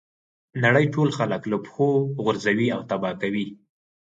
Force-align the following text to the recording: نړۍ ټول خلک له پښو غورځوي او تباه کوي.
نړۍ 0.63 0.85
ټول 0.93 1.09
خلک 1.17 1.41
له 1.51 1.57
پښو 1.65 1.89
غورځوي 2.23 2.67
او 2.75 2.81
تباه 2.89 3.15
کوي. 3.21 3.47